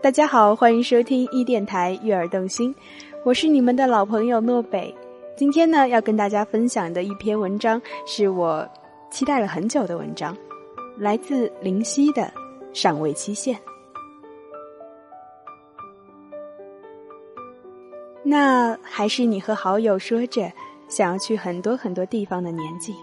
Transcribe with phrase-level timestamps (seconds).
[0.00, 2.72] 大家好，欢迎收听一电台悦耳动心，
[3.24, 4.94] 我是你们的老朋友诺北。
[5.36, 8.66] 今天呢，要跟大家分享的一篇文章是我
[9.10, 10.36] 期待了很久的文章，
[10.96, 12.22] 来自林夕的
[12.72, 13.56] 《上位期限》。
[18.22, 20.48] 那还是你和好友说着
[20.86, 22.94] 想要去很多很多地方的年纪，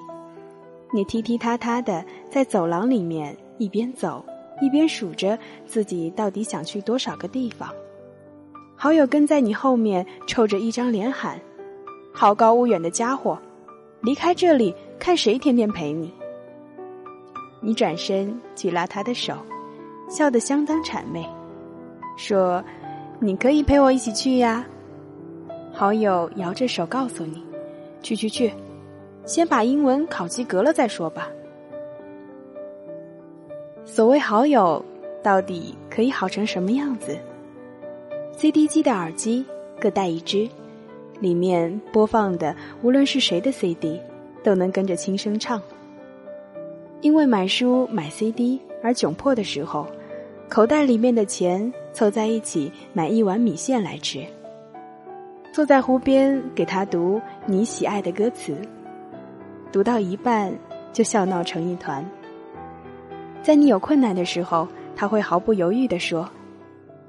[0.93, 4.23] 你踢踢踏踏的在走廊里面一边走。
[4.61, 7.69] 一边数着自己到底想去多少个地方，
[8.75, 11.39] 好友跟在你后面，臭着一张脸喊
[12.13, 13.37] ：“好高骛远的家伙，
[14.01, 16.13] 离开这里，看谁天天陪你。”
[17.61, 19.33] 你转身去拉他的手，
[20.09, 21.27] 笑得相当谄媚，
[22.15, 22.63] 说
[23.19, 24.65] ：“你可以陪我一起去呀。”
[25.73, 27.43] 好友摇着手告诉你
[28.01, 28.53] ：“去去去，
[29.25, 31.27] 先把英文考及格了再说吧。”
[33.95, 34.83] 所谓好友，
[35.23, 37.17] 到底可以好成什么样子
[38.35, 39.45] ？CD 机的耳机
[39.79, 40.49] 各带一只，
[41.21, 43.97] 里面播放的无论是谁的 CD，
[44.43, 45.61] 都能跟着轻声唱。
[46.99, 49.87] 因为买书买 CD 而窘迫的时候，
[50.49, 54.25] 口袋里面的钱凑在一起买一碗米线来吃。
[55.53, 58.57] 坐在湖边给他读你喜爱的歌词，
[59.71, 60.53] 读到一半
[60.91, 62.05] 就笑闹成一团。
[63.45, 66.27] 在你有困难的时候，他会毫不犹豫地说：“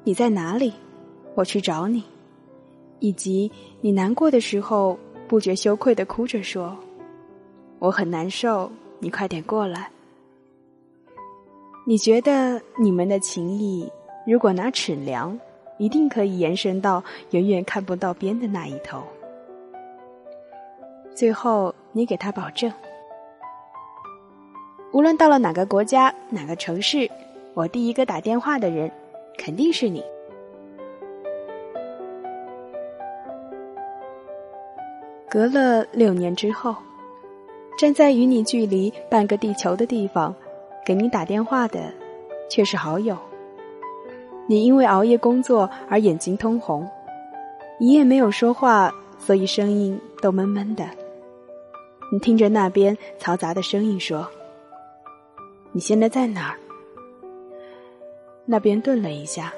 [0.04, 0.70] 你在哪里？
[1.34, 2.04] 我去找你。”
[3.00, 6.76] 以及你难过的时候，不觉羞愧的哭着说
[7.80, 9.90] ：“我很难受，你快点过来。”
[11.88, 13.90] 你觉得你们的情谊，
[14.26, 15.40] 如果拿尺量，
[15.78, 19.02] 一定可以延伸到远远看不到边的那一头。
[21.14, 22.70] 最后，你给他保证。
[24.96, 27.10] 无论到了哪个国家、哪个城市，
[27.52, 28.90] 我第一个打电话的人
[29.36, 30.02] 肯定是你。
[35.28, 36.74] 隔了六年之后，
[37.78, 40.34] 站在与你距离半个地球的地方，
[40.82, 41.92] 给你打电话的
[42.48, 43.14] 却是好友。
[44.46, 46.88] 你因为熬夜工作而眼睛通红，
[47.78, 50.88] 一夜没有说话，所以声音都闷闷的。
[52.10, 54.26] 你听着那边嘈杂的声音说。
[55.76, 56.56] 你现在在哪儿？
[58.46, 59.52] 那边顿了一下，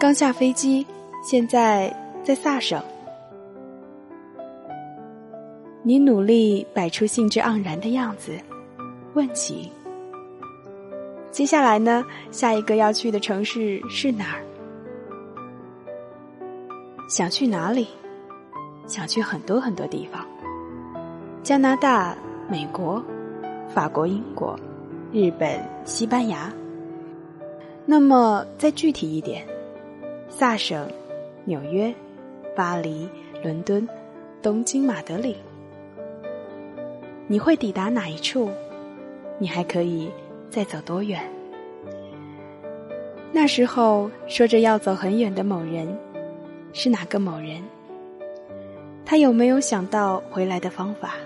[0.00, 0.86] 刚下飞机，
[1.22, 2.82] 现在在萨省。
[5.82, 8.32] 你努力摆出兴致盎然的样子，
[9.12, 9.70] 问起：
[11.30, 12.02] 接下来呢？
[12.30, 14.40] 下一个要去的城市是哪儿？
[17.06, 17.88] 想去哪里？
[18.86, 20.26] 想去很多很多地方，
[21.42, 22.16] 加拿大、
[22.48, 23.04] 美国。
[23.74, 24.56] 法国、英国、
[25.12, 26.52] 日本、西班牙。
[27.84, 29.44] 那么再具体一点，
[30.28, 30.88] 萨省、
[31.44, 31.92] 纽约、
[32.54, 33.08] 巴黎、
[33.42, 33.86] 伦敦、
[34.40, 35.36] 东京、马德里，
[37.26, 38.48] 你会抵达哪一处？
[39.40, 40.08] 你还可以
[40.48, 41.20] 再走多远？
[43.32, 45.98] 那时候说着要走很远的某人，
[46.72, 47.60] 是哪个某人？
[49.04, 51.16] 他有没有想到回来的方法？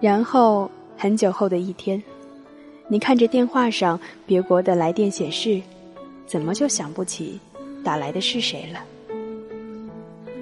[0.00, 2.02] 然后很久后的一天，
[2.86, 5.60] 你看着电话上别国的来电显示，
[6.26, 7.40] 怎么就想不起
[7.82, 8.80] 打来的是谁了？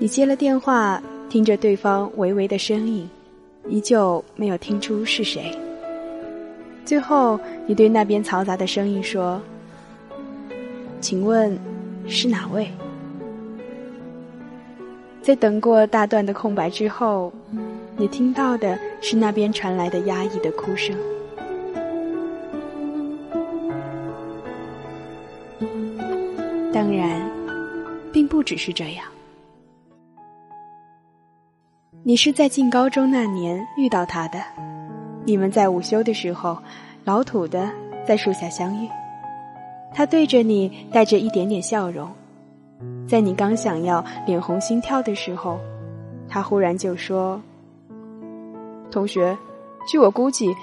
[0.00, 1.00] 你接了电话，
[1.30, 3.08] 听着对方微微的声音，
[3.68, 5.56] 依旧没有听出是谁。
[6.84, 9.40] 最后，你对那边嘈杂的声音说
[11.00, 11.56] ：“请问
[12.08, 12.68] 是哪位？”
[15.22, 17.32] 在等过大段的空白之后。
[17.96, 20.96] 你听到的是那边传来的压抑的哭声。
[26.72, 27.30] 当然，
[28.12, 29.06] 并不只是这样。
[32.02, 34.42] 你是在进高中那年遇到他的，
[35.24, 36.58] 你们在午休的时候，
[37.04, 37.70] 老土的
[38.04, 38.88] 在树下相遇。
[39.94, 42.10] 他对着你带着一点点笑容，
[43.08, 45.60] 在你刚想要脸红心跳的时候，
[46.28, 47.40] 他忽然就说。
[48.94, 49.36] 同学，
[49.88, 50.54] 据我估计，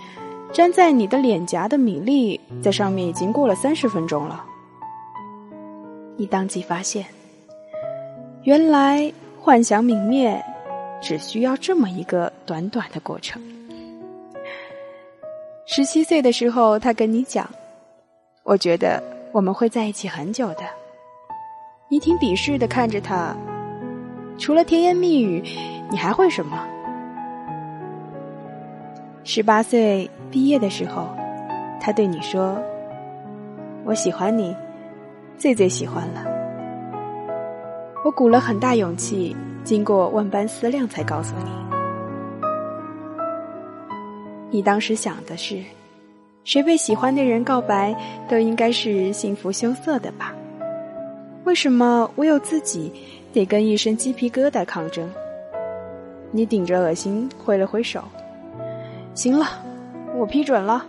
[0.54, 4.46] 粘在你的脸颊的米粒在上面已经过了三十分钟了。
[6.16, 7.06] 你当即发现，
[8.44, 10.42] 原来幻想泯灭
[11.02, 13.42] 只需要这么一个短短的过程。
[15.66, 17.50] 十七岁的时候，他跟你讲
[18.44, 20.64] ：“我觉得我们会在一起很久的。”
[21.92, 23.36] 你挺鄙视的看着他，
[24.38, 25.44] 除了甜言蜜语，
[25.90, 26.66] 你还会什么？
[29.24, 31.08] 十八岁毕业的时候，
[31.80, 32.60] 他对你说
[33.86, 34.56] ：“我喜欢你，
[35.38, 36.26] 最最喜欢了。”
[38.04, 41.52] 我鼓了很大勇气，经过万般思量才告诉你。
[44.50, 45.62] 你当时想的是，
[46.44, 47.96] 谁被喜欢的人告白，
[48.28, 50.34] 都应该是幸福羞涩的吧？
[51.44, 52.92] 为什么我有自己
[53.32, 55.08] 得跟一身鸡皮疙瘩抗争？
[56.32, 58.04] 你顶着恶心挥了挥手，
[59.14, 59.46] 行了，
[60.16, 60.86] 我批准了。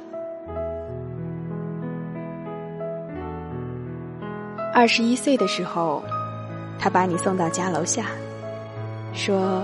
[4.72, 6.02] 二十一岁的时候，
[6.78, 8.06] 他把你送到家楼下，
[9.12, 9.62] 说：“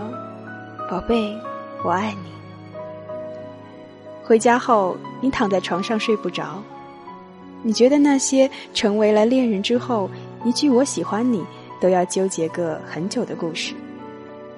[0.91, 1.35] 宝贝，
[1.85, 2.29] 我爱你。”
[4.25, 6.63] 回家后，你躺在床上睡不着，
[7.63, 10.11] 你觉得那些成为了恋人之后
[10.45, 11.43] 一句“我喜欢你”
[11.81, 13.73] 都要纠结个很久的故事，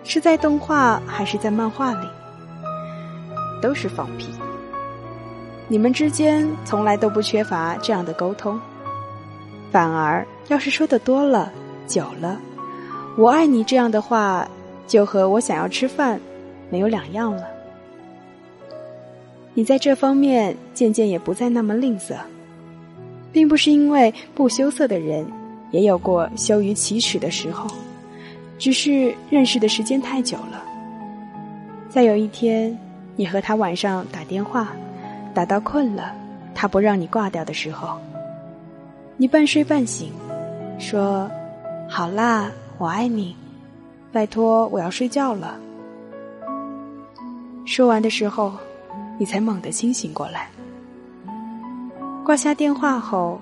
[0.03, 2.09] 是在动画还是在漫画里，
[3.61, 4.29] 都是放屁。
[5.69, 8.61] 你们之间从来都不缺乏这样的沟通，
[9.71, 11.53] 反而要是说的多了、
[11.87, 12.41] 久了
[13.17, 14.49] ，“我爱你”这样的话，
[14.87, 16.21] 就和我想要吃饭
[16.71, 17.45] 没有两样了。
[19.55, 22.15] 你在这方面渐渐也不再那么吝啬，
[23.33, 25.25] 并不是因为不羞涩的人
[25.71, 27.69] 也有过羞于启齿的时候，
[28.59, 30.65] 只是认识的时间太久了。
[31.89, 32.77] 再有一天，
[33.21, 34.69] 你和他晚上打电话，
[35.35, 36.11] 打到困了，
[36.55, 37.99] 他不让你挂掉的时候，
[39.19, 40.11] 你半睡半醒，
[40.79, 41.31] 说
[41.87, 43.37] ：“好啦，我爱你，
[44.11, 45.55] 拜托，我要睡觉了。”
[47.69, 48.55] 说完的时候。
[49.19, 50.49] 你才猛地清醒过来。
[52.25, 53.39] 挂下电话后，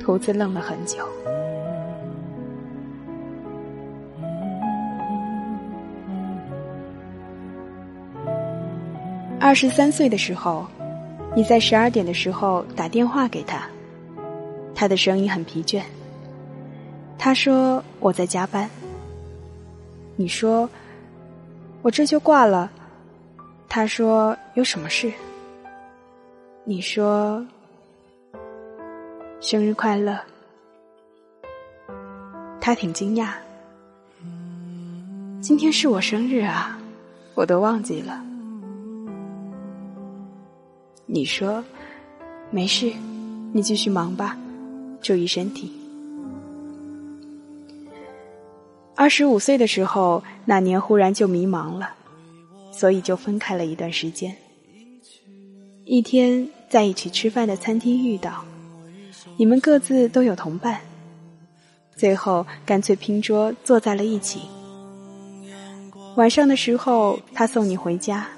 [0.00, 1.06] 图子愣了很久。
[9.48, 10.66] 二十三岁的时候，
[11.34, 13.66] 你在十二点的时候打电话给他，
[14.74, 15.82] 他的声音很疲倦。
[17.16, 18.68] 他说：“我在加班。”
[20.16, 20.68] 你说
[21.80, 22.70] ：“我这就挂了。”
[23.70, 25.10] 他说：“有什么事？”
[26.64, 27.42] 你说
[29.40, 30.20] ：“生日快乐。”
[32.60, 33.30] 他挺惊讶
[35.40, 36.78] ：“今天是我生日啊，
[37.34, 38.22] 我都忘记了。”
[41.10, 41.64] 你说
[42.52, 42.92] ：“没事，
[43.52, 44.38] 你继续忙吧，
[45.00, 45.72] 注意身体。”
[48.94, 51.94] 二十五岁的时候，那年忽然就迷茫了。
[52.70, 54.36] 所以就分开了一段时间。
[55.84, 58.44] 一天在一起吃饭的餐厅遇到，
[59.36, 60.80] 你们各自都有同伴，
[61.96, 64.42] 最后干脆拼桌坐在了一起。
[66.14, 68.28] 晚上的时候，他送你回家，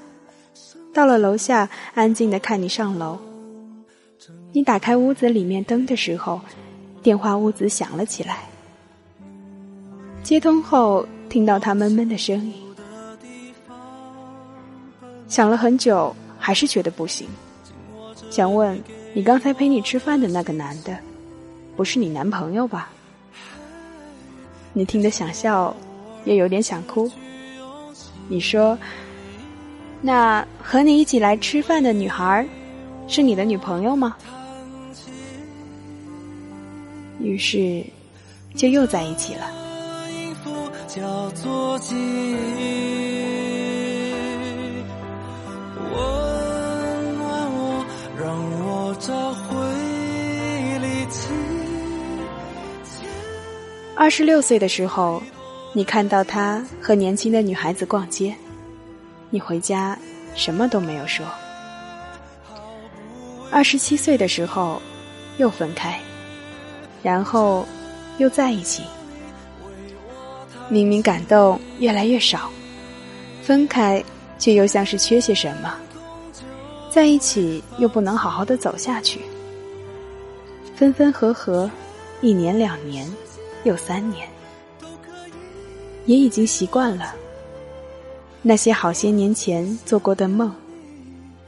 [0.92, 3.18] 到了楼下，安静的看你上楼。
[4.52, 6.40] 你打开屋子里面灯的时候，
[7.02, 8.48] 电话屋子响了起来。
[10.22, 12.54] 接通后，听到他闷闷的声音。
[15.28, 17.28] 想了很久，还是觉得不行。
[18.28, 18.80] 想问
[19.14, 20.98] 你刚才陪你吃饭的那个男的，
[21.76, 22.90] 不是你男朋友吧？
[24.72, 25.74] 你听得想笑，
[26.24, 27.10] 也有点想哭。
[28.28, 28.76] 你说，
[30.02, 32.46] 那和你一起来吃饭的女孩，
[33.06, 34.16] 是你的女朋友吗？
[37.20, 37.84] 于是，
[38.54, 39.50] 就又在一起了。
[53.94, 55.22] 二十六岁的时候，
[55.74, 58.34] 你看到他和年轻的女孩子逛街，
[59.30, 59.96] 你回家
[60.34, 61.24] 什么都没有说。
[63.50, 64.82] 二十七岁的时候，
[65.38, 65.98] 又分开，
[67.02, 67.66] 然后
[68.18, 68.82] 又在一起。
[70.68, 72.50] 明明感动越来越少，
[73.42, 74.04] 分开
[74.38, 75.74] 却又像是缺些什么，
[76.90, 79.20] 在一起又不能好好的走下去，
[80.76, 81.70] 分分合合，
[82.20, 83.10] 一年两年。
[83.64, 84.26] 又三年，
[86.06, 87.14] 也已经习惯了
[88.42, 90.52] 那些好些年前做过的梦。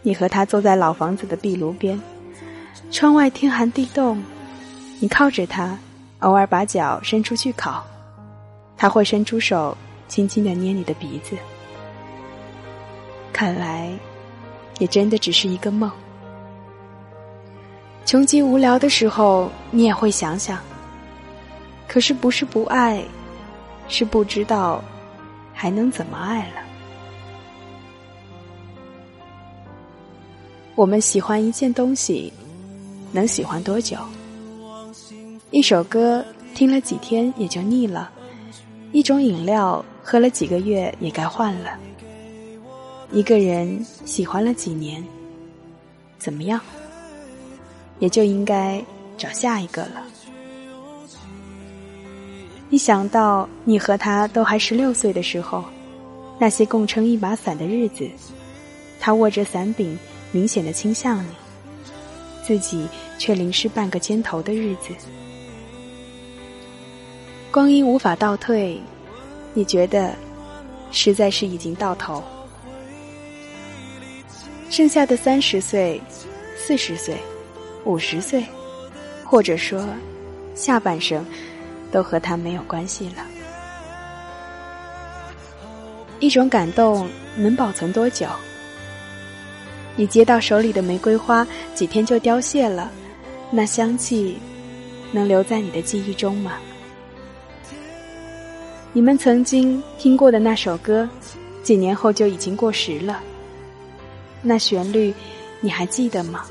[0.02, 2.00] 你和他坐在老房子的壁炉边，
[2.90, 4.20] 窗外天寒地冻，
[4.99, 5.78] 你靠着他，
[6.18, 7.84] 偶尔把脚伸出去烤，
[8.76, 9.76] 他会伸出手，
[10.08, 11.37] 轻轻的捏你的鼻子。
[13.32, 13.90] 看来，
[14.78, 15.90] 也真的只是一个梦。
[18.04, 20.58] 穷极无聊的时候，你也会想想。
[21.87, 23.04] 可是不是不爱，
[23.87, 24.82] 是不知道
[25.54, 26.62] 还能怎么爱了。
[30.75, 32.33] 我们喜欢一件东西，
[33.12, 33.99] 能喜欢多久？
[35.50, 36.25] 一首歌
[36.55, 38.11] 听了几天也就腻了，
[38.91, 41.79] 一种饮料喝了几个月也该换了。
[43.12, 45.05] 一个人喜欢了几年，
[46.19, 46.59] 怎么样？
[47.99, 48.83] 也就应该
[49.19, 50.02] 找下一个了。
[52.71, 55.62] 一想到你和他都还十六岁的时候，
[56.38, 58.09] 那些共撑一把伞的日子，
[58.99, 59.97] 他握着伞柄，
[60.32, 61.28] 明显的倾向你，
[62.42, 64.88] 自己却淋湿半个肩头的日子，
[67.52, 68.80] 光阴无法倒退，
[69.54, 70.12] 你觉得
[70.90, 72.24] 实在是已经到头，
[74.68, 76.00] 剩下的三十岁、
[76.56, 77.16] 四十岁、
[77.84, 78.44] 五十岁，
[79.24, 79.86] 或者说
[80.56, 81.24] 下半生。
[81.92, 83.26] 都和他没有关系了。
[86.20, 88.26] 一种感动能保存多久？
[89.94, 92.90] 你接到手里的玫瑰花几天就凋谢了，
[93.50, 94.38] 那香气
[95.12, 96.52] 能留在你的记忆中吗？
[98.94, 101.08] 你们曾经听过的那首歌，
[101.62, 103.20] 几年后就已经过时了。
[104.42, 105.14] 那旋律
[105.61, 106.44] 你还记得吗？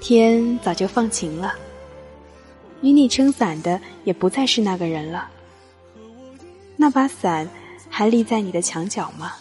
[0.00, 1.54] 天早就放晴了。
[2.80, 5.28] 与你撑伞的也不再是那个人了，
[6.76, 7.48] 那把伞
[7.90, 9.32] 还立在你的墙角吗？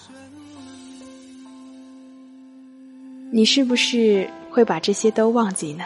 [3.38, 5.84] 你是不是会把这些都忘记呢？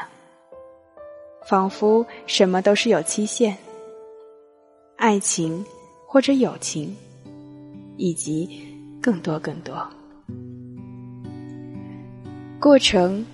[1.45, 3.57] 仿佛什么都是有期限，
[4.95, 5.61] 爱情
[6.07, 6.95] 或者友情，
[7.97, 8.49] 以及
[9.01, 9.85] 更多更多，
[12.57, 13.25] 过程、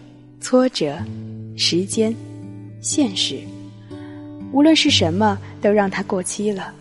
[0.41, 0.97] 挫折、
[1.55, 2.11] 时间、
[2.81, 3.39] 现实。
[4.51, 6.73] 无论是什么，都让它过期了。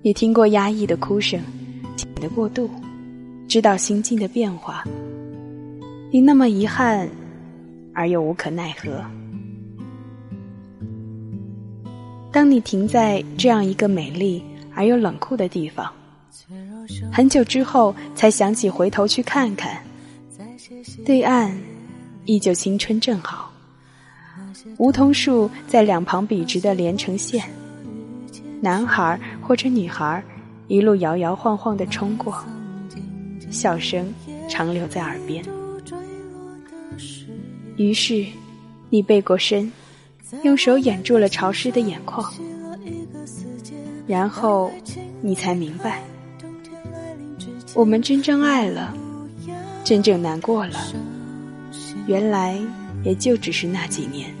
[0.00, 1.38] 你听过压抑的哭声，
[2.14, 2.70] 的过度，
[3.46, 4.82] 知道心境的变化。
[6.10, 7.06] 你那么遗憾，
[7.92, 9.04] 而又无可奈何。
[12.32, 14.42] 当你停在这样一个美丽
[14.74, 15.92] 而又冷酷的地方，
[17.12, 19.82] 很久之后才想起回头去看看，
[21.04, 21.54] 对岸
[22.24, 23.52] 依旧青春正好。
[24.78, 27.44] 梧桐树在两旁笔直的连成线，
[28.62, 30.22] 男孩或者女孩
[30.68, 32.34] 一路摇摇晃晃的冲过，
[33.50, 34.10] 笑声
[34.48, 35.44] 长留在耳边。
[37.76, 38.26] 于是，
[38.90, 39.70] 你背过身，
[40.42, 42.32] 用手掩住了潮湿的眼眶，
[44.06, 44.70] 然后
[45.20, 46.02] 你才明白，
[47.74, 48.94] 我们真正爱了，
[49.84, 50.78] 真正难过了，
[52.06, 52.58] 原来
[53.04, 54.34] 也就只是那几年。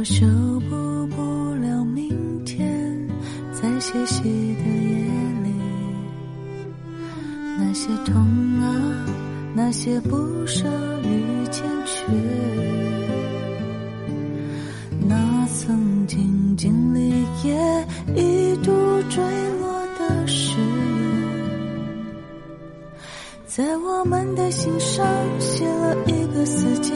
[0.00, 0.24] 我修
[0.60, 1.22] 补不
[1.56, 2.66] 了明天，
[3.52, 4.96] 在歇息的夜
[5.44, 5.52] 里，
[7.58, 8.14] 那些痛
[8.62, 8.64] 啊，
[9.54, 10.16] 那些不
[10.46, 10.66] 舍
[11.02, 12.06] 与欠缺，
[15.06, 17.10] 那曾经经历
[17.44, 18.72] 也一度
[19.10, 19.22] 坠
[19.60, 20.64] 落的誓言，
[23.44, 25.06] 在我们的心上
[25.38, 26.94] 写了一个死结。